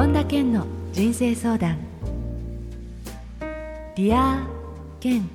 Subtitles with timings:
[0.00, 1.76] 本田健の人生相談。
[3.96, 4.48] Dear
[4.98, 5.28] 健。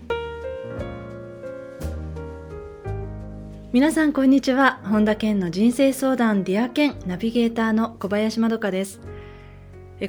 [3.72, 4.82] 皆さんこんにちは。
[4.86, 6.44] 本田健の人生相談。
[6.44, 6.96] Dear 健。
[7.06, 9.02] ナビゲーターの小林まどかです。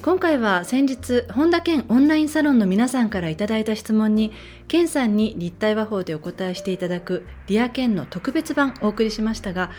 [0.02, 4.32] 今回は先日本田健オンラインサロンの皆さんからいただいた質問に
[4.66, 9.70] 健さんに立体話法でお答えしていただく Dear 健の特別版お送りしましたが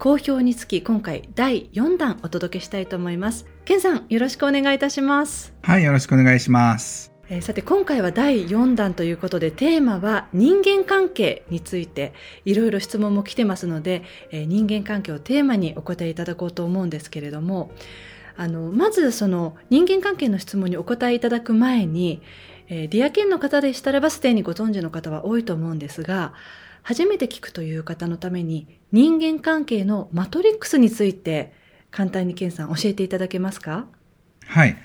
[0.00, 3.44] 好評につき今回第4弾お届けしたいと思います。
[3.66, 5.52] ケンさんよろしくお願いいたします。
[5.60, 7.12] はい、よろしくお願いします。
[7.28, 12.14] えー、さて今回は第4弾ということでテーマは人間関係について
[12.46, 17.70] いろいろ質問も来てますので、えー、人間関係をテーマにお答えいただこうと思うんですけれども
[18.38, 22.22] あのまずその人間関係の質問にお答えいただく前に、
[22.68, 26.32] えー、ディアケンの方でしたらばすでにご存知の方は多いと思うんですが
[26.82, 31.52] 初めて聞くという方のために人間関係のマトリックスについて
[31.90, 33.86] 簡単にケンさん教えていただけますか？
[34.46, 34.76] はい。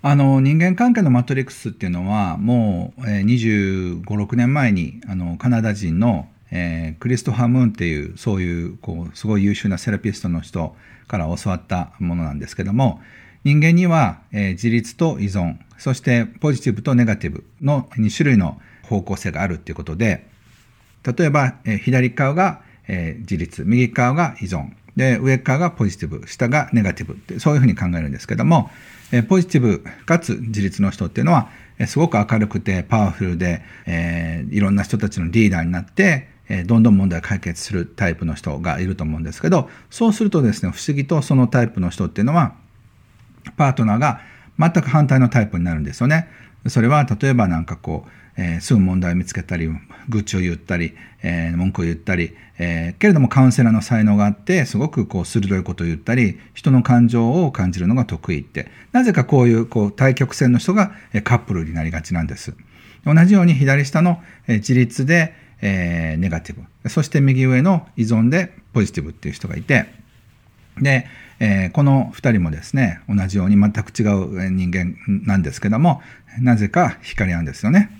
[0.00, 10.76] あの人間関係のマトリックスっていうのはもう、えー、25、6年前にあのカナダ人の、えー、クリストハ・ムーンっていうそういうこうすごい優秀なセラピストの人
[11.08, 13.00] から教わったものなんですけども
[13.42, 20.28] 人間には、えー、自立と依存そしてポジティブとネガティブの2種類の方向性があるっていうことで
[21.04, 28.70] 例えば、え、左側がえ、自立、右側が依存、で、上側がポジティブ、下がネガティブって、そういうふうに考えるんですけども、
[29.12, 42.54] え、ポジティブかつ自立の人っていうのは、え、すごく明るくてパワフルで、えー、いろんな人たちのリーダーになって、え、どんどん問題を解決するタイプの人がいると思うんですけど、そうするとですね、不思議とそのタイプの人っていうのは、
[43.56, 44.20] パートナーが
[44.58, 46.28] 全く反対のタイプになるんですよね。
[46.66, 49.68] それは例えばなんかこう、えー、すぐ問題を見つけたり、
[50.08, 60.92] 愚痴を言ったり、えー、文句を言ったり、えー、けれどもカウンセラーの才能があって、すごくこう鋭いことを言ったり、人の感情を感じるのが得意って、なぜかこういうこう対極線の人が
[61.24, 62.54] カップルになりがちなんです。
[63.04, 69.86] 同じように左下の自立で、え、ネガティブ、そして右上の依存でポジティブっていう人がいて、
[70.80, 71.06] で、
[71.40, 76.00] えー、この2人もですね、同じように全く違う人間なんですけども、
[76.40, 77.90] なぜか惹かれ合うんですよね。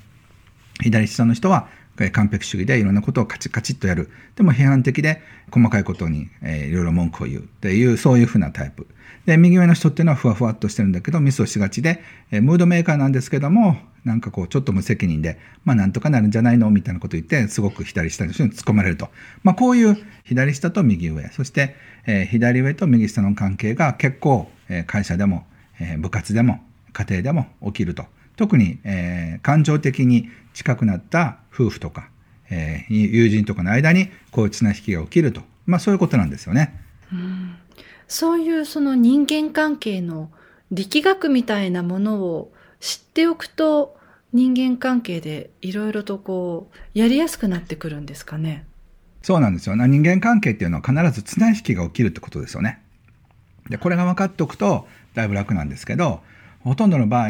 [0.83, 1.69] 左下の人は
[2.13, 4.09] 完璧主義でいろんなことをカチカチッとやる。
[4.37, 8.87] でも批判的で細かいことに、えー、いろいろ文句を言うっていう、そういうふうなタイプ。
[9.27, 16.71] で、右上の人っていうのはふわふわっとしてるんだけど、ミスをしがちで、え、ムードメーカーなんですけども、なんかこう、ちょっと無責任で、まあなんとかなるんじゃないの？
[16.71, 19.11] みたいなことを言って、すごく左下の人に突っ込まれると。
[19.43, 21.75] まあこういう左下と右上、そして、
[22.07, 25.47] え、左上と右下の関係が結構、え、会社でも、
[25.81, 26.61] え、部活でも、
[26.93, 28.07] 家庭でも起きると。
[28.37, 32.11] 特に、えー、感情的に近くなった夫婦とか、
[32.51, 36.75] えー、友人とかの間にこういう綱引きが起きると、まあ、そういうことなんですよね。
[37.13, 37.55] うん、
[38.09, 40.33] そういうその人間関係の
[40.73, 43.97] 力学みたいなものを知っておくと
[44.33, 48.67] 人間関係でいろいろとこうやりやすくなってくるんですかね。
[49.23, 49.77] そうなんですよ。
[49.77, 52.83] 人間関係っていうのは必ず綱引きが起きるってことですよね。
[53.71, 56.21] で、これが分かっておくとだいぶ楽なんですけど、
[56.65, 57.29] ほとんどの場合、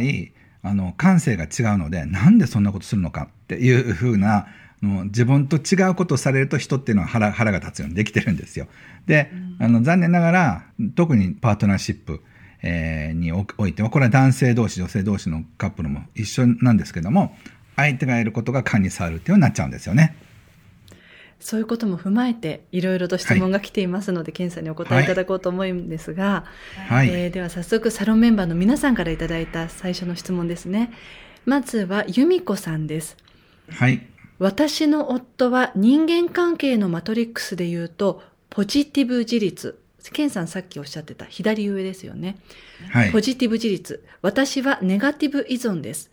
[0.62, 4.48] あの感性が違うのでなんでそんなことするのかっていうふうな
[4.82, 8.66] の自分と違うことをされると人っていうのは腹腹が立つようにできてるんですよ。
[9.06, 10.64] で、あの残念ながら
[10.94, 12.22] 特にパートナーシップ、
[12.62, 17.36] えー、においてはこれは男性同士女性同士のカップルも一緒なんですけども
[17.76, 20.16] 相手がやることが勘に触るっていうようになっちゃうんですよね。
[21.40, 26.44] そういうことも踏まえていろいろと質問が来ていますので、はい、検査にお答えいただこうと思うんですが、
[26.88, 30.92] はい、えー、では早速サロンメンバーの皆さんからいただいた最初の質問ですね。
[31.44, 33.16] まずは由美子さんです。
[33.70, 34.02] はい。
[34.38, 39.78] 私の夫は人間関係のマトリックスで言うと、ポジティブ自立。
[40.12, 42.38] ケンさんさっきおっしゃってた左上ですよね。
[42.90, 43.12] はい。
[43.12, 44.04] ポジティブ自立。
[44.22, 46.10] 私はネガティブ依存です。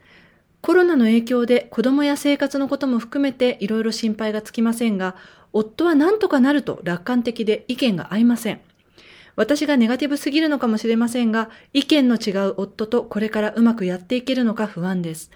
[0.66, 5.16] コロナの影響で子供や生活のことも含めていろいろ心配がつきませんが、
[5.54, 8.62] 夫は何とかなると楽観的で意見が合いません。
[9.36, 15.30] 私がネガティブすぎるのかもしれませんが、意見の違う夫とこれからうまくやっていけるのか不安です。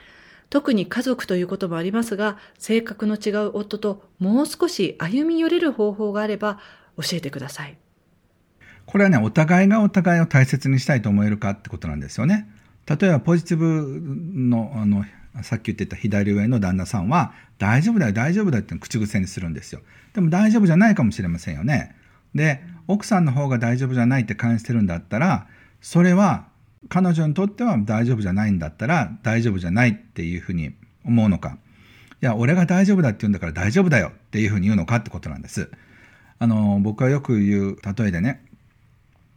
[0.50, 6.58] 特に家族ということもありますが、性格の違う夫ともう少し歩み寄れる方法があれば
[6.98, 7.78] 教えてください。
[8.88, 12.50] これはね、お互いがお互いを大切にしたいと思えるかってことなんですよね。
[12.88, 14.02] 例えばポジティブ
[14.50, 15.06] のあの
[15.44, 19.82] さっき言ってた左上の旦那さんは、大丈夫だよ、大丈夫だよって口癖にするんですよ。
[20.14, 21.96] でも大丈夫じゃないかもしれませんよね。
[22.36, 25.48] で、奥さんの方が大丈夫じゃないって感じてるんだったら、
[25.82, 26.48] それは
[26.88, 30.74] 彼女にとっては大丈夫じゃないんだったら大丈夫じゃないっていうふうに
[31.06, 31.58] 思うのか。
[32.22, 35.70] いや、俺が大丈夫だって言うんだから大丈夫だよっていうふうに言うのかってことなんです。
[36.38, 38.46] あの、僕はよく言う例えでね、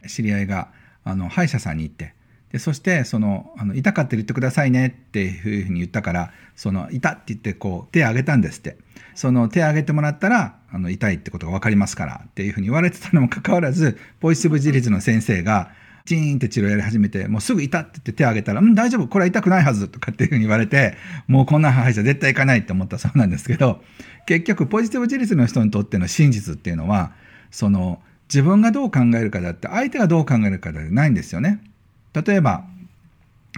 [0.07, 0.69] 知り合いが
[1.03, 2.13] あの歯医者さんに行って、
[2.53, 8.77] でそしてそのあの痛かったら言ってくださいねっていうふうに言ったからその痛って言ってこう手を挙げたんですって
[9.15, 15.71] その手を挙げてもらったらあの痛いってことが分かりますからっていうふうに言われてたのもかかわらずポジティブ自立の先生が
[16.05, 20.97] チーンって治療やり始めて、もうすぐ痛って言って手を挙げたら、うん、大丈夫、これは痛くないはずとかっていうふうに言われて、
[21.27, 23.81] もうこんな歯医者絶対行かないって思ったそうなんですけど、
[24.25, 27.13] 結局ポジティブ自立の人にとっての真実っていうのは、
[27.51, 31.61] その自分がどう考えるかだって、相手がどう考えるかではないんですよね。
[32.13, 32.65] 例えば、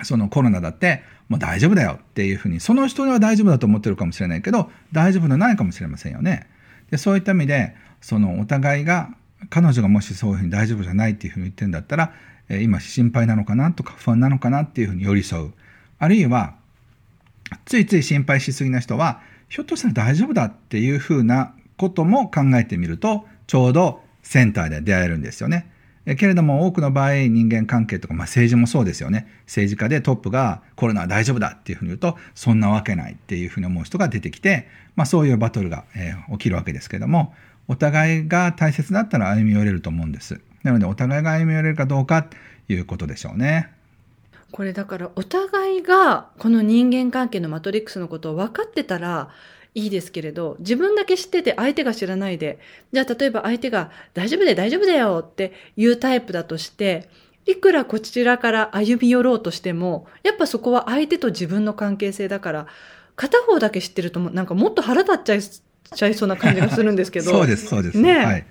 [0.04, 6.48] そのコロナだって、もう大丈夫だよっていうふうに、その人には大丈夫だと思ってるかもしれないけど、大丈夫ではないかもしれませんよね。
[6.92, 9.10] でそういった意味で、そのお互いが、
[9.50, 12.13] 彼女がもしそういうふうに大丈夫じゃないっていうふうに言ってるんだったら、
[12.50, 15.54] え今心配なのかなとか不安なのかなっていうふうに寄り添う。
[15.98, 16.56] あるいは、
[17.66, 25.72] ついつい心配しすぎな人は、ひょっとしたら大丈夫だっていうふうなことも考えてみると、ちょうどセンターで出会えるんですよね。
[26.13, 37.34] けれども多くの場合人間関係とか、まあ、政治もそうですよね政治家でトップがコロナは大丈夫だっていうふうに言うとそんなわけないっていうふうに思う人が出てきて、まあ、そういうバトルが、えー、起きるわけですけども
[37.68, 40.40] お互いが大切だったら歩み寄れると思うんです。
[40.62, 42.38] なのでお互いが歩み寄れるかどうかと
[42.69, 43.72] いうことでしょうね。
[44.51, 49.30] これだからお互いがこの人間関係のマトリックスのことを分かってたら
[49.75, 52.60] いいですけれど、自分だけ知ってて相手が知らないで、
[52.94, 57.10] じゃあ例えば相手が大丈夫だよ大丈夫だよっていうタイプだとして、
[57.45, 62.68] いくらこちらから歩み寄ろうとしても、やっぱそこは相手と自分の関係性だから、
[63.18, 67.31] 片方だけ知ってるとなんかもっと腹立っちゃいちゃいそうな感じがするんですけど。
[67.31, 68.00] そうです、そうです。
[68.00, 68.25] ね。
[68.25, 68.45] はい。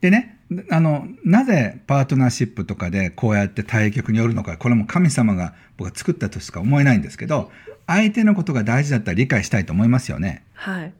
[0.00, 0.38] でね、
[0.70, 7.50] あの、なぜパートナーシップとかでこうやって対局によるのか、これも神様が僕は作ったとしか思えないんですけど、
[7.86, 10.45] 相手のことが大事だったら理解したいと思いますよね。
[10.56, 10.92] はい。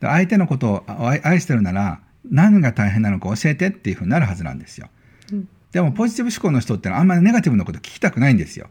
[0.00, 2.00] 相手のことを愛してるなら、
[2.30, 4.88] 何が大変なのか教えてっていうふうになるはずなんですよ。
[5.32, 8.68] うん、でも、ポジティブ思考の人ってのはあんまりネガティブなこと聞きたくないんですよ。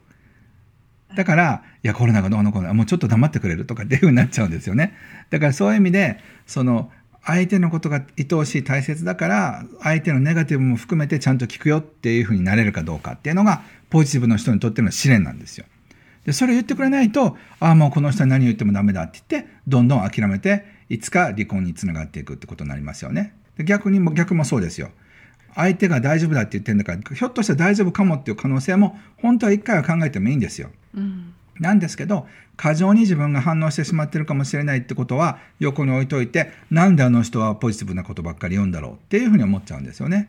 [1.16, 4.94] だから、いや、コロナがどうのこうの、もうちょっと黙ってくれるとかっていうふうになっちゃうんですよね。
[5.30, 6.90] だからそういう意味で、その、
[7.24, 15.66] 相手のことが愛おしい、大切だから、相手のネガティブも含めてちゃんと聞くよっていうふうになれるかどうかっていうのが、ポジティブの人にとっての試練なんですよ。
[16.24, 23.34] で、それを言ってくれないと、ああ、もうこの人は何を言ってもダメだって言って、どんどん諦めて、いつか離婚につながっていくってことになりますよね。
[23.56, 24.90] で逆にも、逆もそうですよ。
[25.54, 30.70] 相手が大丈夫だって言ってるんだから、ひょっとしたら大丈夫かもっていう可能性も、本当は一回は考えてもいいんですよ。
[30.94, 32.26] うんなんですけど、
[32.56, 40.28] 過剰に自分が反応してしまってるかもしれないってことは横に置いといて、なんであの人はポジティブなことばっかり言うんだろうっていうふうに思っちゃうんですよね。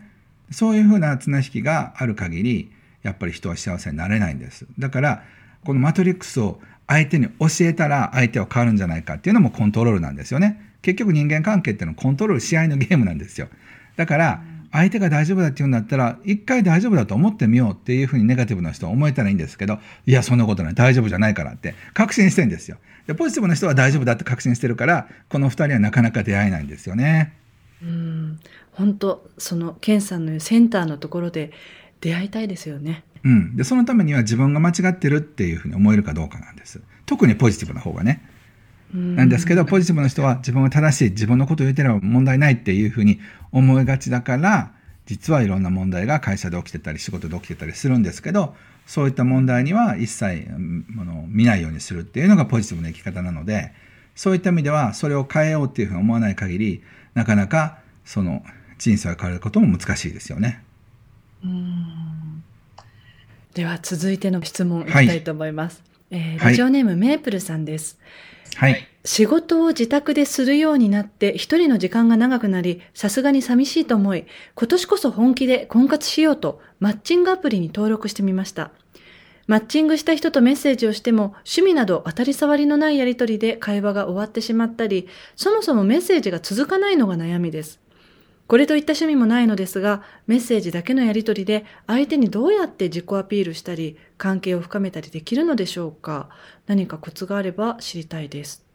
[0.52, 2.72] そういうふうな綱引きがある限り、
[3.04, 4.66] やっぱり人は幸せになれないんです。
[4.78, 5.24] だから、
[5.66, 10.74] このマトリックスを相手に教えたら相手は変わるんじゃないかっていうのもコントロールなんですよね。
[10.82, 13.48] 結局人間関係っていうのはコントロールし合いのゲームなんですよ。
[13.96, 14.42] だから、
[14.72, 22.78] 相手が大丈夫だって言うんだったら、一回大丈夫だと思ってみようっていうふうにネガティブな人は思えたらいいんですけど、いや、そんなことない、大丈夫じゃないからって確信してんですよ。
[23.08, 27.34] で、ポジティブな人は大丈夫だって確信してるから、この二人はなかなか出会えないんですよね。
[27.82, 28.40] うん、
[28.72, 31.52] 本当その、ケンさんの言うセンターのところで
[32.02, 33.04] 出会いたいですよね。
[33.24, 33.56] うん。
[33.56, 36.82] で、そのためには自分が間違ってるっていうふうに思えるかどうかなんです。
[37.06, 38.22] 特にポジティブな方がね。
[38.94, 43.20] なんですけど、ポジティブな人は自分が正しい、自分のことを言ってれば問題ないっていうふうに
[43.52, 44.72] 思いがちだから、
[45.06, 48.56] 実はいろんな問題が会社で起きてたり仕事で起きてたりするんですけど、
[48.86, 53.72] そういった問題には一切の見ないようにするっていうのがポジティブな生き方なので、
[54.16, 58.44] そういった意味ではそれを変えようっていうふうに思わない限り、なかなかその
[58.80, 60.64] 人生を変えることも難しいですよね。
[63.60, 65.84] では続いての質問いきたいと思います。
[66.10, 68.00] はい、えー、ラジオネーム、はい、メープルさんです。
[68.56, 68.88] はい。
[69.04, 74.26] 仕事を自宅でするようになって一人の時間が長くなり、さすがに寂しいと思い、
[74.56, 78.72] 今年こそ本気で婚活しようとマッチングアプリに登録してみました。
[79.48, 87.82] マッチングした人とメッセージをしても、趣味など当たり障りのないやりとりで会話が終わってしまったり、そもそもメッセージが続かないのが悩みです。
[88.50, 96.30] これといった趣味もないのですが、メッセージだけのやりとりで相手にどうやって自己アピールしたり、関係を深めたりできるのでしょうか
[96.66, 98.66] 何かコツがあれば知りたいです。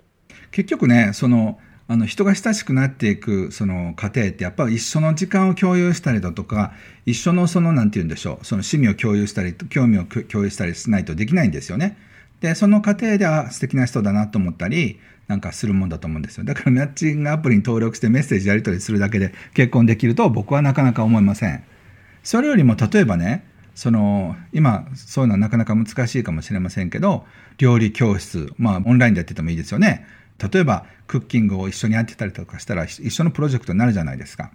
[0.52, 6.72] 結局ね、その、あの人が親しくなっていくその過程ってやっぱり一緒の時間を共有したりだとか
[7.04, 11.98] 一緒のその何て言うんでしょうその趣味を共有したり興味を共有したりしないとできないんですよね。
[12.40, 14.98] でその過程であ素敵な人だなと思ったり
[15.28, 21.64] なんかするもんだと思うんですよだからマッチングアプリに登録してメッセージやり取りするだけで結婚できると僕はなかなか思いません
[22.22, 27.26] それよりも例えばねその今そういうのはなかなか難しいかもしれませんけど
[27.58, 30.06] 料理教室まあオンラインでやっててもいいですよね
[30.38, 34.50] 例えばクッキングを一緒にやってたりとかしたら一緒のプロジェクトになるじゃないですか。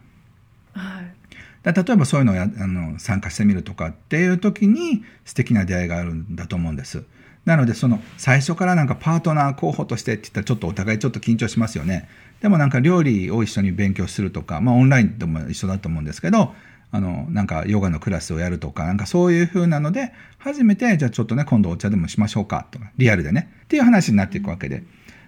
[0.74, 7.04] はい、例えばそういうのをやあの参加してみるとかっていう時に素敵な出会いがあるんだと思うんです。
[7.46, 12.08] なのでその最初からなんかパートナー候補としてって言ったらちょっとお互いちょっと緊張しますよね。
[12.42, 16.54] でもなんか料理を一緒に勉強するとか、まあオンラインでも一緒だと思うんですけど、
[16.92, 24.84] あの、なんかヨガのクラスをやるとか、なんかそういう風なので、初めてじゃあちょっとね、今度お茶でもしましょうかとか、リアルでね、っていう話になっていくわけで。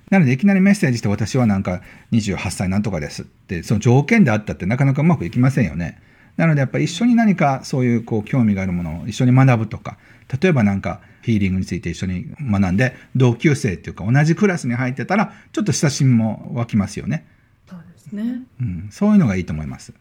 [0.10, 6.02] なのでいきなりメッセージして私はなんか28歳なんとかですって、その条件であったってなかなかうまくいきませんよね。
[6.38, 9.98] なのでやっぱり一緒に何かそういうこう興味があるものを一緒に学ぶとか、
[10.42, 17.28] 例えばなんかヒーリングについて一緒に学んで、同級生っていうか同じクラスに入ってたら、ちょっと親しみも湧きますよね。
[17.70, 18.42] そうですね。
[18.60, 19.94] うん、そういうのがいいと思います。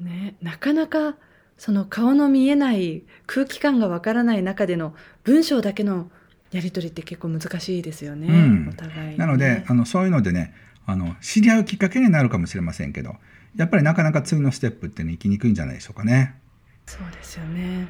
[0.00, 1.16] ね、なかなか
[1.56, 4.94] その顔の見えない空気感がわからない中での
[5.24, 6.10] 文章だけの
[6.52, 10.54] やり取りって結構難しいですよね、うん、お互い、ね、なのであのそういうのでね
[10.86, 13.16] あの知り合うきっかけになるかもしれませんけど
[13.56, 16.40] やっぱりなかなか次のステップってね行きにくいんじゃないでしょうかね。
[16.86, 17.86] そうですよね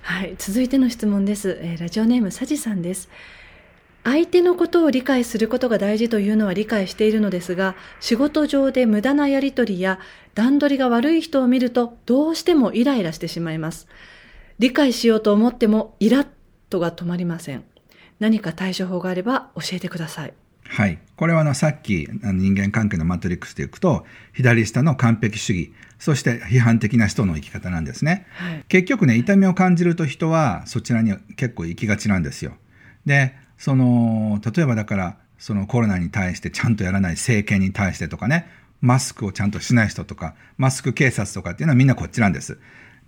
[0.00, 3.10] はい続いての質問です、えー、ラジオネームさじさんです
[4.06, 9.98] 相手のことを理解することが大事というのは理解しているのですが、仕事上で無駄なやりとりや
[10.36, 13.88] 段取りが悪い人を見るとどうしてもイライラしてしまいます。
[14.60, 16.26] 理解しようと思ってもイラッ
[16.70, 17.64] とが止まりません。
[18.20, 20.34] 何か対処法があれば教えてください。
[20.68, 20.98] はい。
[21.16, 28.26] これはあのさっき人間関係のマトリックスでいくと、左下の完璧主義、そして批判的な人の生き方なんですね。
[28.32, 32.56] はい、結局ね、痛みを感じると人はそちらに結構行きがちなんですよ。
[33.06, 38.48] で、その例えばだからそのコロナに対してちゃんとやらない政権に対してとかね
[38.80, 42.58] マスクをちゃんとしない人とかマスク警察とかっていうのはみんなこっちなんです。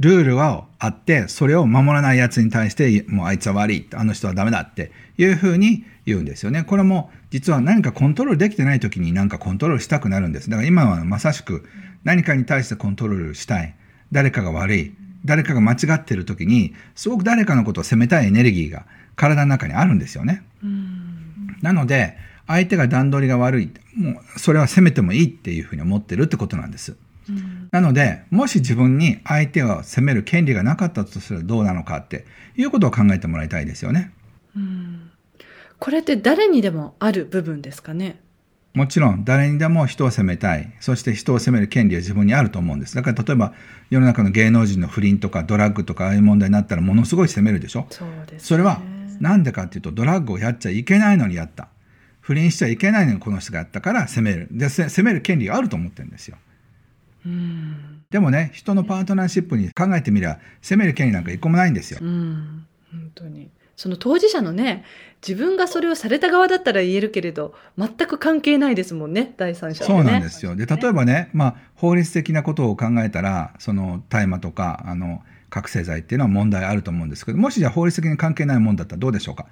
[0.00, 6.62] ルールはあってそれを守らないやつに対してもうあいつは悪いあの人はダメだっていうふうに言うんですよね。
[6.62, 10.49] これも実は何かコントロールできてない時に何かコントロールしたくなるんです。
[10.50, 11.64] だから今はまさしく
[12.05, 13.75] 何かに対してコントロールしたい
[14.12, 18.87] 誰かが悪い誰かが間違ってる時にすごく誰かのことを責めたいエネルギーが
[19.17, 20.43] 体の中にあるんですよね。
[21.61, 26.97] なので、相手が段取りが悪い、もうそれは責めてもいいっていうふうに思ってるってことなんです。
[27.70, 32.25] なので、もし自分に相手を責める権利がなかったとするとどうなのかって
[32.56, 34.12] いうことを考えてもらいたいですよね。
[35.78, 38.20] これって誰にでもある部分ですかね？
[38.75, 43.52] もちろん誰にでも人を責めたいそして人を責める権利は自分にあると思うんですだから例えば
[43.90, 47.87] 世の中の芸能人の不倫とかドラッグとかああいう問題になったらものすごい責めるでしょ？
[47.90, 48.80] そうです、ね、それは
[49.20, 51.68] なんでかっていうとドラッグをやっちゃいけないのにやった。
[52.20, 54.49] 不倫しちゃいけないのにこの人がやったから責める。
[54.50, 56.37] で、責める権利があると思ってるんですよ。
[58.11, 61.99] でもね、人のパートナーシップに考えてみりゃ、責める権利なんか一個もないんですよ。
[62.01, 62.67] 本
[63.15, 63.51] 当に。
[63.77, 64.85] その当事者のね、
[65.27, 70.57] 自分がそれをされた側だったら言えるけれど、全く関係ないですもんね、第三者、ね、そうなんですよ。
[70.57, 79.47] で、例えばね、まあ、法律的なことを考えたら、その大麻とか、あの、覚醒剤っていうのは問題あると思うんですけどもしじゃあ法律的に関係ないもんだったらどうでしょうか？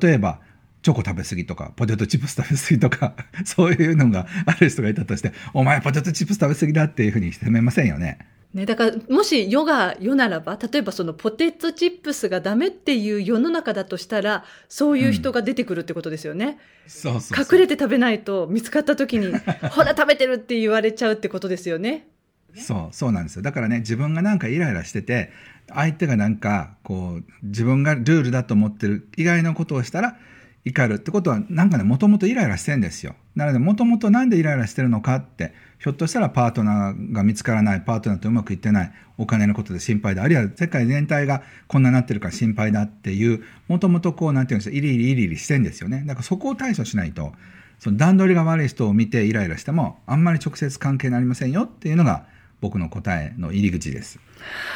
[0.00, 0.38] 例えば
[0.82, 8.18] チョコ食べ過ぎとかポテトチップス食べ過ぎとか そういうのがある人がいたとしてお前ポテトチップス食べ過ぎだっていうふうに責めませんよね。
[8.54, 16.58] ね、だからもし世が世ならば例えばそのポテトチップスがダメっていう世の中だとしたらそういう人が出てくるってことですよね。
[17.04, 19.32] 隠れて食べないと見つかった時に
[19.70, 22.08] ほら食べてるって言われちゃうってことですよね。
[22.56, 25.30] そうそうなんですよだからね自分がなんかイライラしてて
[25.68, 30.16] 相手がなんかこう自分がルールだと思ってる以外のことをしたら
[30.64, 47.32] 怒るってことはなんかねもともとイライラしてんですよなのでもともとなんでイライラしてるのかってひょっとしたらパートナーが見つからないパートナーとうまくいってないお金のことで心配だあるいは世界全体がこんなになってるから心配だっていうもともとこうなんていうんですかイリイリイリイリしてんですよねだからそこを対処しないと
[47.78, 52.26] その段取りが悪い人を見てイライラしてもあんまり直接関係になりませんよっていうのが
[52.60, 54.20] 僕の答えの入り口です。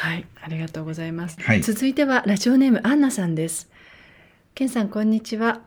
[0.01, 1.39] はい、ありがとうございます。
[1.39, 3.69] はい、続いてはラジオネームアンナさんです。
[4.55, 5.61] ケンさんこんにちは。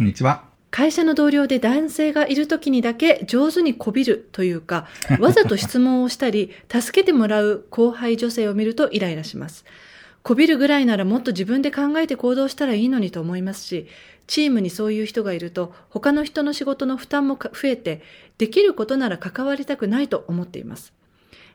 [0.00, 0.44] こんにちは。
[0.70, 4.88] 会社の同僚で男性がいる時にだけ上手にこびるというか、
[5.20, 9.66] わざと質問をしたり、助けてもらう後輩女性を見るとイライラします。
[10.22, 13.88] こびるぐらいならもっと自分で考えて行動したらいいのにと思いますし、
[14.26, 18.00] チームにそういう人がいると、他の人の仕事の負担も増えて、
[18.38, 20.94] できることなら関わりたくないと思っています。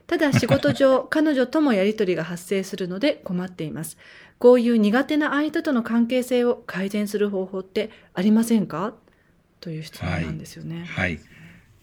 [0.06, 3.96] ただ仕事上、 彼女ともやりとりが発生するので困っています。
[4.38, 8.94] こういう苦手な相手との関係性を改善する方法ってありませんか？
[9.60, 10.84] という質問なんですよね。
[10.86, 11.14] はい。
[11.14, 11.20] はい、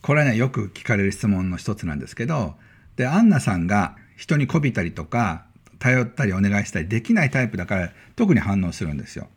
[0.01, 2.55] これはね、よく聞かれる質問の一つなんですけど、
[2.95, 5.45] で、アンナさんが人に媚びたりとか、
[5.79, 9.27] 頼ったりお願いしたりできないタイプだから特に反応するんですよ。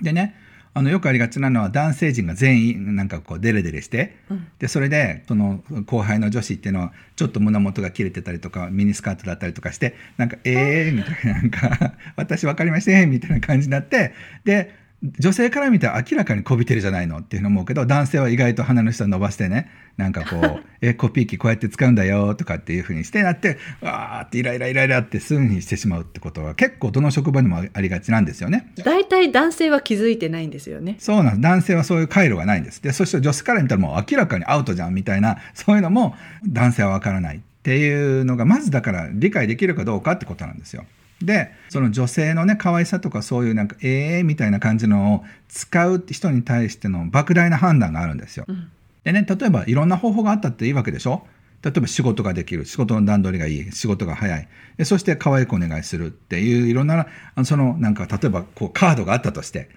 [0.00, 0.36] でね、
[0.72, 28.72] あのよくありがちなのは男性陣が全員なんかこうデレデレして、うん、でそれでその後輩の女子っていうのはちょっと胸元が切れてたりとかミニスカートだったりとかしてなんか「ええー」みたいななんか「私分かりません」みたいな感じになってで女性から見たら明らかにこびてるじゃないのっていうの思うけど男性は意外と鼻の下伸ばしてねなんかこう「えコピー機こうやって使うんだよ」とかっていうふうにしてなってわーってイライライライラってすぐにしてしまうってことは結構どの職場にもありがちなんですよね。
[28.84, 30.96] 大体男性は気づいてないんですよね。
[30.98, 32.82] そうなんです男性はそういう回路がないんです。
[32.82, 36.14] でそして女性から見たらもう明らかにアウトじゃんみたいなそういうのも
[36.46, 40.84] 男性はわからないっていうのがまずだから理解できるかどうかってことなんですよ。
[41.22, 48.46] でその女性のね可愛さとかそういうなんかええー、みたいな感じのを使う人に対しての莫大な判断があるんですよ。
[48.48, 48.70] うん、
[49.04, 51.26] でね例えばいろんな方法があったっていいわけでしょ？
[51.62, 54.48] 例えば仕事ができる仕事の段取りがいい仕事が早い。
[54.78, 57.06] でそして可愛くお願いするっていういろんな
[57.44, 59.68] そのなんか例えばこうカードがあったとして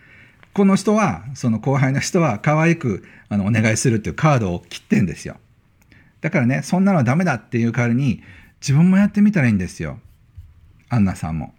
[0.54, 5.36] この人はその後輩の人は可愛くあのお願いするっていうカードを切ってんですよ。
[6.22, 8.24] だからねそんなのはダメだっていう代わりに
[8.62, 10.00] 自分もやってみたらいいんですよ
[10.94, 11.54] アンナさんも。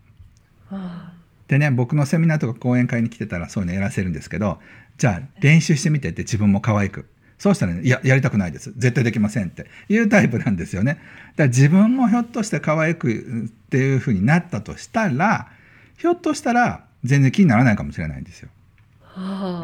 [1.48, 4.58] でね僕のセミナーとか講演会に来てたらそういうのやらせるんですけど
[4.96, 7.06] じゃあ練習してみてって自分も可愛く。
[7.36, 8.72] そうしたらねいややりたくないです。
[8.76, 9.66] 絶対できませんって。
[9.88, 10.94] いうタイプなんですよね。
[10.94, 11.02] だか
[11.36, 15.48] ら自分もひょっとして可愛くっていうふうになったとしたら
[15.98, 18.48] ひょっとしたら全然気にならないかもしれないんですよ。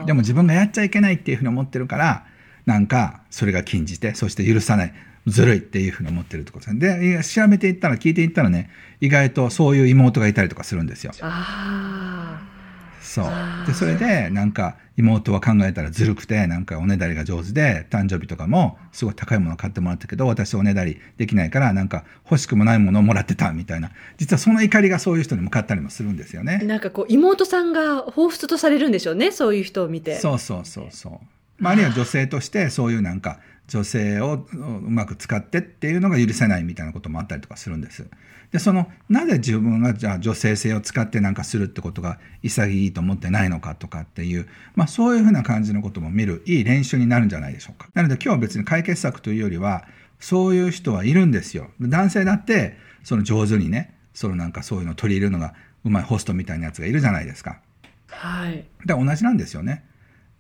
[0.07, 2.27] でも自分がやっちゃいけないっていうふうに思ってるから
[2.67, 4.95] なんかそれが禁じてそして許さない
[5.27, 6.99] ずるいっていうふうに思ってるってことですね。
[7.19, 11.13] で、調べていったら、聞いていったらね、意外とそういう妹がいたりとかするんですよ。
[11.21, 12.51] ああ。
[13.01, 13.67] そう。
[13.67, 23.91] で、それで、なんか、妹は考えたらずるくて、なんかおねだりが上手で、誕生日とかもすごい高いものを買ってもらったけど、私おねだりできないから、なんか欲しくもないものをもらってたみたいな。
[24.19, 26.59] 実はその怒りがそういう人に向かったりもするんですよね。
[26.59, 30.19] なんかこう、妹さんが彷彿とされるんでしょうね、そういう人を見て。
[30.19, 31.40] そうそうそうそう。
[31.61, 33.39] まあ、あるいは女性としてそういうなんか
[33.69, 34.57] 女性をう
[34.91, 38.07] まく使ってっていうのが許せないみたいなこともあったりとかするんです。
[38.51, 47.89] でそのなぜ自分がじゃあ女性性を使ってなんかするってことが潔いと思ってないのかとかっていう、まあ、そういうふうな感じのことも見るいい練習になるんじゃないでしょうか。
[47.95, 49.85] なので今日は別に解決策というよりは
[50.19, 51.71] そういう人はいるんですよ。
[51.81, 57.61] 男性だってその上手にねそのなんかそういうのを取り入れるのがうまいホストみたいなやつがいるじゃないですか。
[58.09, 58.65] はい。
[58.85, 59.85] で同じなんですよね。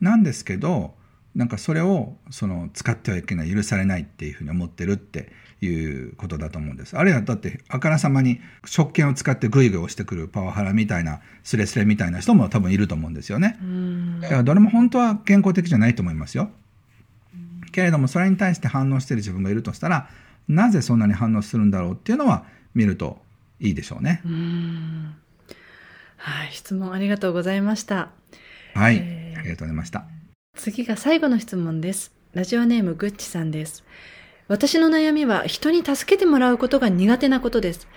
[0.01, 0.95] なんですけど
[1.35, 6.97] なんかそれをその使ってはいけない許されないっていうふうに思ってるっていうことだと思うんです。
[6.97, 13.59] あるいはだってあからさまに食券を使ってグイグイ押してくるパワハラみたいなスレスレみたいな人も多分いると思うんですよね。
[14.21, 16.51] だからどれも本当は健康的じゃないと思いますよ。
[17.73, 20.09] けれどもそれに対して反応してる自分がいるとしたら
[20.49, 23.21] なぜそんなに反応するんだろうっていうのは見ると
[23.61, 24.23] いいでしょうね。
[26.17, 28.11] はい質問ありがとうございました。
[28.75, 30.20] はい、えー、ありがとうございました
[30.61, 32.13] 次が最後の質問です。
[32.35, 33.83] ラジオネームぐっちさんです。
[34.47, 37.89] 私の悩みは人に助けてもらうことが苦手なことです。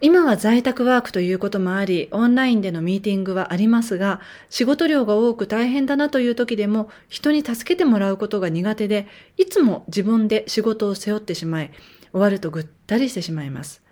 [0.00, 11.72] 今は在宅ワークということもあり、オンラインでのミーティングはありますが、仕事量が多く大変だなという時でも、人に助けてもらうことが苦手で、いつも自分で仕事を背負ってしまい、
[12.12, 13.82] 終わるとぐったりしてしまいます。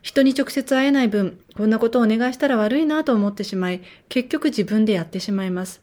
[0.00, 5.82] 人に直接会えない分、こんなことをお願いしたら悪いなと思ってしまい、結局自分でやってしまいます。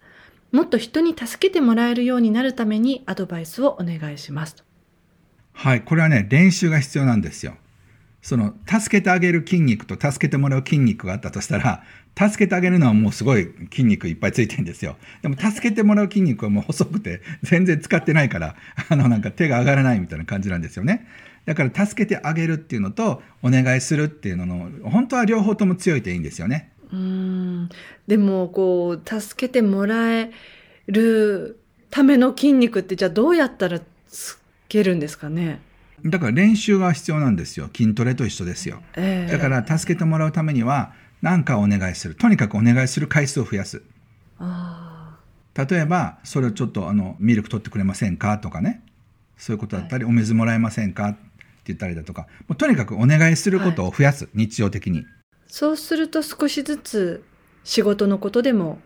[0.51, 4.63] もっと人に助けてもらえるようになるためにアドバイスをお願いします。
[5.53, 7.55] はい、これはね、練習が必要なんですよ。
[8.21, 11.83] その、助けてあげる筋肉と助けてもらう筋肉があったとしたら、
[12.17, 14.97] 助けてあげるのはもうすごい筋肉いっぱいついてるんですよ。
[15.21, 18.55] でも助けてもらう筋肉はもう細くて全然使ってないから、
[18.89, 21.07] あのなんか手が上がらないみたいな感じなんですよね。
[21.45, 26.70] だから助けてあげるっていうのとお願いするっていうのの、本当は両方とも強いといいんですよね。
[26.91, 27.69] うん。
[28.07, 30.31] でもこう助けてもらえ
[30.87, 35.61] るための筋肉ってじゃあどうやったらつけるんですかね？
[36.03, 37.69] だから練習が必要なんですよ。
[37.75, 42.15] 筋トレと一緒ですよ、えー、だから助けてもらうためには何かお願いする。
[42.15, 43.83] とにかくお願いする回数を増やす。
[45.53, 48.39] 例えばそれをちょっとあのミルク取ってくれませんか？
[48.39, 48.81] とかね。
[49.37, 51.09] そういうことだったり、はい、お水もらえませんか？
[51.09, 51.19] って
[51.65, 52.27] 言ったりだとか。
[52.47, 55.05] もうとにかくお願いすることを増やす、はい、日常的に
[55.51, 57.25] そうすると少しずつ
[57.65, 58.79] 仕事のことでも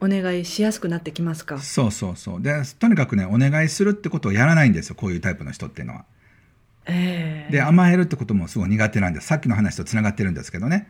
[0.00, 1.58] お願いしやすくなってきますか？
[1.58, 2.40] そうそうそう。
[2.40, 6.04] でとにかくねお願いするってことをやらないんですよこういうタイプの人っていうのは。
[6.84, 9.26] えー、で甘えるってこともすごい苦手なんです。
[9.26, 10.86] さっきの話とつながってるんですけどね。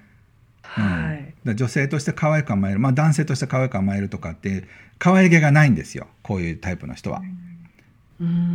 [0.61, 4.65] はい、うん、女性として可愛く甘える、まあ、男性として可愛く甘えるとかって
[4.99, 6.09] 可愛げがないんですよ。
[6.23, 7.23] こういうタイプの人は。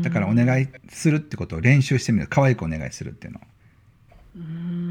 [0.03, 2.27] だからお願いするってことを練習してみる。
[2.27, 3.41] 可愛くお願いするっていうの。
[4.35, 4.90] うん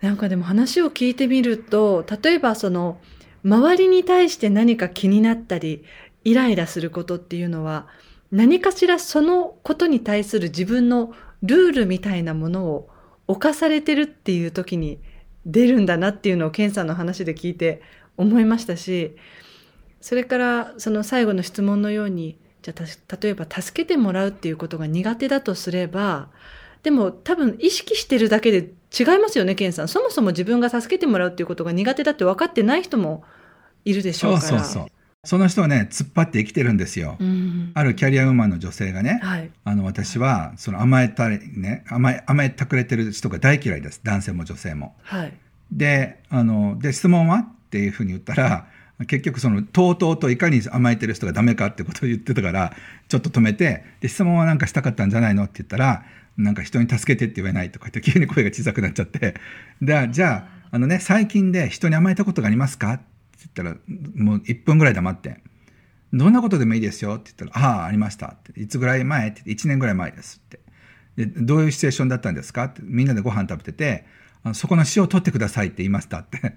[0.00, 3.00] なんかでも話を聞いてみると例えばその
[3.44, 5.84] 周りに対して何か気になったり、
[6.24, 7.86] イライラすることっていうのは、
[8.30, 12.90] 何かしらそのことに対する自分のルールみたいなものを
[13.26, 15.00] 犯されてるっていう時に
[15.46, 17.80] 出るんだなっていうのをケンさんの話で聞いて
[18.16, 19.16] 思いましたし、
[20.00, 26.28] それからその最後の質問のように、じゃあ例えば助けてもらうっていうことが苦手だとすれば、
[26.82, 29.88] でも多分意識してるだけで違いますよね、ケンさん。
[29.88, 33.24] そもそも自分が助けてもらうっていうことが苦手だって分かってない人も
[33.84, 34.42] いるでしょうから。
[34.42, 34.86] そうそうそう。
[35.22, 37.16] その人はね、突っ張って生きてるんですよ。
[37.20, 44.00] うん、あるキャリアウーマンの女性がね、はい、あの私はその甘えたね甘え、甘えたくれてる人が大嫌いです。
[44.02, 44.96] 男性も女性も。
[45.02, 45.32] はい、
[45.70, 48.66] で、あの、で、質問はっていうふうに言ったら、
[49.06, 52.72] 結局その、とうとうといかに甘えてる人がダメかってことを言ってたから、
[53.08, 56.04] ちょっと止めて、で、質問はなんかしたかったんじゃないのって言ったら、
[56.36, 59.34] なんか人に助けてって言えないとかって急に声が小さくなっちゃって、
[59.82, 63.04] で、じゃあ、あのね、最近で人に甘えたことがありますかって
[63.38, 63.76] 言ったら、
[64.14, 65.40] もう1分ぐらい黙って、
[66.12, 68.60] どんなことでもいいですよって言ったら、ああ、ありましたって。
[68.60, 69.42] いつぐらい前って。
[69.46, 70.60] 言って、1年ぐらい前ですって。
[71.16, 74.06] で、どういうシチュエーションだったんですかって、みんなでご飯食べてて、
[74.54, 76.56] そこの塩を取ってくださいって言いましたって。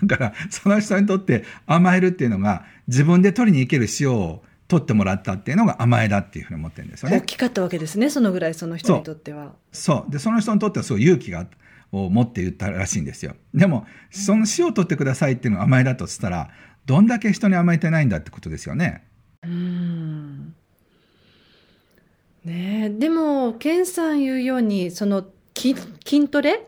[0.04, 7.16] だから、その人にとって甘えるっていうのが、自分で取りに行ける塩を取ってもらったっていうのが甘えだっていうふうに思ってるんですよね。
[7.16, 9.54] 大きかったわけですね、そのぐらいその人にとっては。
[9.72, 11.46] そうで、その人にとってはすごい勇気が
[11.90, 13.34] を持って言ったらしいんですよ。
[13.54, 16.50] でも、その塩を取ってくださいっていうのが甘えだとしたら、
[16.84, 19.04] どんだけ人に甘えてないんだってことですよね。
[19.42, 20.54] うん
[22.44, 26.66] ねでも、ケンさん言うように、その筋トレ？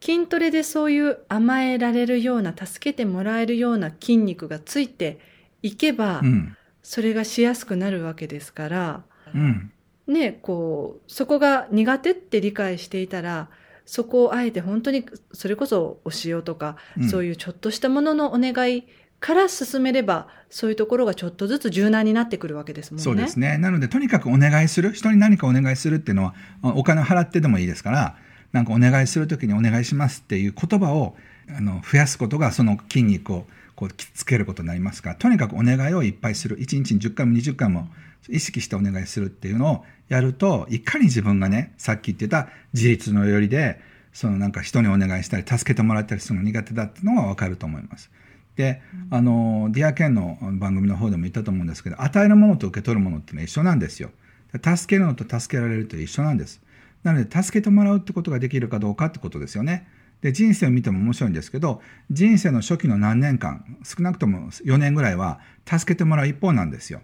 [0.00, 5.18] 筋トレでそういう甘えられるような、助けてもらえるような筋肉がついて
[5.62, 9.02] いけば、うん、それがしやすくなるわけですから、
[9.34, 9.72] うん、
[10.06, 13.48] ね、こう、そこが苦手って理解していたら、
[13.86, 18.86] そこをあえて本当に、それこそお塩とか、うん、そういうちょっとしたもののお願い
[19.18, 23.02] から進めれば、そういうところがちょっとずつ柔軟になってくるわけですもんね。
[23.02, 23.56] そうですね。
[23.56, 28.16] なので、とにかくお願いする、人に何かお願いするっていうのは、お金を払ってでもいいですから、
[28.52, 31.16] なんかお願いするときにお願いしますっていう言葉を
[31.48, 37.88] あの増やすことがその筋肉をこうつけることになりますかとにかくお願いをいっぱいする1日に10回も20回も
[38.28, 43.80] 意識してお願いするっていうのをやるといかに自分がねさっき言ってた自立のよりで
[44.12, 48.10] そのなんか人にお願いしたり助けてもらったりするの苦手だっていうのが分かると思います。
[48.56, 54.10] で、あの、ディアケンの番組の方でも言ったと思うんですけど、与えるものと受け取るものってのは一緒なんですよ。
[54.52, 56.62] 助けるのと助けられると一緒なんです。
[57.02, 59.88] なので、助けてもらうってことができるかどうかってことですよね。
[60.24, 67.02] で、人生を見ても面白いんですけど、人生の初期の何年間、少なくとも4年ぐらいは、助けてもらう一方なんですよ。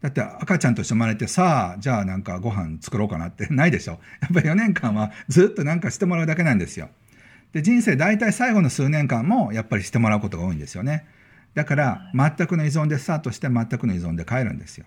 [0.00, 4.00] だって赤ちゃんとして生まれて、さあ、じゃあなんかご飯作ろうかなって ないでしょ。
[4.20, 6.90] やっぱり4年間はずっとなんかしてもらうだけなんですよ。
[7.52, 11.06] で、人生大体最後の数年間もやっぱりしてもらうことが多いんですよね。
[11.54, 14.86] だから、全くの依存でスタートして全くの依存で帰るんですよ。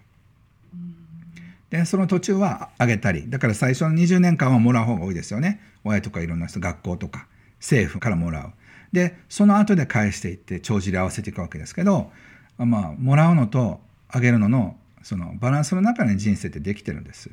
[1.69, 5.61] で、その途中はあげたり、だから最初の20年間はもらう方が多いですよね。
[5.85, 7.27] 親とかいろんな人、学校とか、
[7.63, 8.51] 政府からもらう。
[8.91, 12.11] で、その後で返していって、帳尻合わせていくわけですけど、
[12.57, 17.31] まあ、もらうのとあげるのの、そのバランスの中に人生ってできてるんです。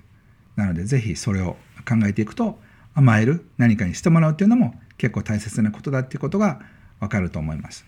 [0.56, 2.60] なので、ぜひそれを考えていくと、
[2.94, 6.60] 甘える、何かにしてもらうっていうのも結構大切なことだっていうことが
[7.00, 7.84] わかると思います。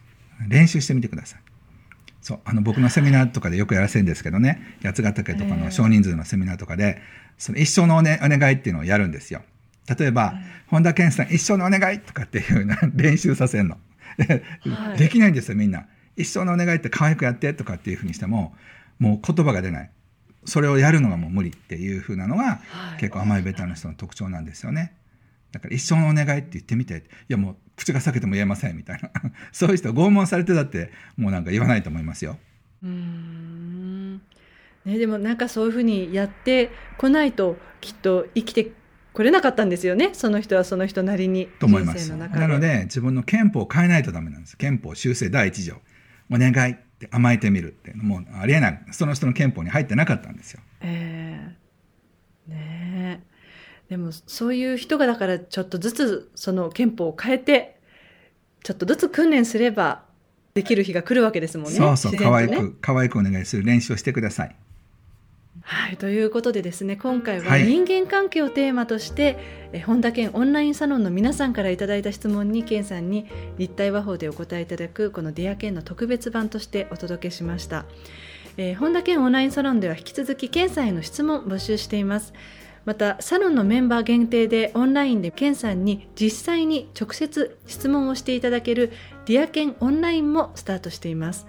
[0.48, 1.40] 練習してみてください。
[2.22, 7.02] そうあの僕のセミナーとかでよくやらせるんですけどね八ヶ岳とかの少人数のセミナーとかで
[7.36, 9.42] その一生のお,、ね、お願いっていうのをやるんですよ
[9.88, 10.34] 例えば、
[10.66, 13.78] 本田健さん一生のお願いとかっていうな練習させるの。
[14.96, 15.86] できないんですよみんな。
[16.16, 18.54] 一生のお願いって可愛くやってとかっていうふうにしても
[18.98, 19.90] もう言葉が出ない。
[20.44, 22.60] それをやるのがもう無理っていうふうなのが、
[22.98, 24.94] 結構甘いベタの人の特徴なんですよね。
[25.52, 26.96] だから一生のお願いって言ってみて。
[26.96, 29.10] いやもう口が裂けても言えませんみたいな。
[29.52, 32.38] そういう人拷問されてだってもうなんか言わないと思いますよ。
[32.82, 34.14] うん。
[34.84, 38.72] ね、でもなんかそういうふうにやってこないときっと生きて
[39.12, 40.10] これなかったんですよね。
[40.14, 41.46] その人はその人なりに。
[41.58, 42.10] と思います。
[42.16, 44.56] なので自分の憲法を変えないとダメなんです。
[44.56, 45.76] 憲法修正第一条。
[46.30, 48.82] お願いって甘えてみるってもうありえない。
[48.92, 50.60] その人の憲法に入ってなかったんですよ。
[50.80, 53.22] えー、ね
[53.90, 57.76] でもそういう人がだからちょっとずつその憲法を変えて
[58.62, 60.04] ちょっとずつ訓練すれば
[60.54, 61.76] できる日が来るわけですもんね。
[61.76, 64.56] そうそう、ね、可愛く可愛くお願いする練習をしてください。
[65.62, 69.38] はい、ということでですね今回は人間関係をテーマとして、
[69.72, 73.26] はい、本田健オンラインサロンの皆さんからいただいた質問に健さんに
[73.58, 77.86] 立体話法でお答えいただくこの Dear 健の特別版としてお届けしました、
[78.56, 82.32] えー、本田健オンラインサロンでは引き続き健さんへの質問募集しています。
[82.84, 88.92] またサロンのメンバー限定でオンラインでケンさんに実際に直接質問をしていただける
[89.26, 91.46] ディアケンオンラインもスタートしています。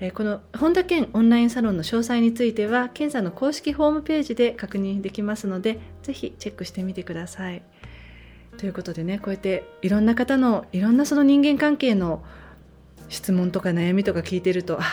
[0.00, 7.62] えこの本田健オンラインサロンの詳細については、健さんの公式ホームページで確認できますので、ぜひチェックしてみてください。
[8.58, 12.22] ということでね、こうやっていろんな方のいろんなその人間関係の
[13.08, 14.84] 質問とか悩みとか聞いてると、あ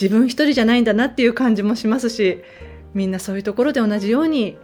[0.00, 2.38] 自分一人じゃないんだなっていう感じもしますし、
[2.94, 4.56] みんなそういうところで同じように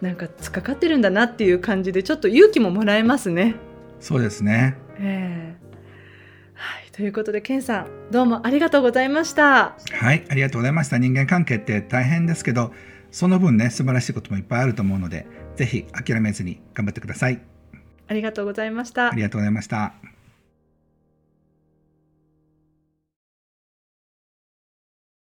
[0.00, 3.54] なんか突っかかってるんだなっていう感じでちょっと勇気ももらえますね。
[4.00, 4.76] そうですね。
[4.98, 5.65] えーはい、
[6.96, 9.76] ということで、ケンさん、どうもありがとうございました。
[9.92, 10.96] はい、ありがとうございました。
[10.96, 12.72] 人間関係って大変ですけど、
[13.10, 17.42] その分ね、素晴らしいこともいっぱいあると思うので、ぜひ諦めずに頑張ってください。
[18.08, 19.12] ありがとうございました。
[19.12, 19.92] ありがとうございました。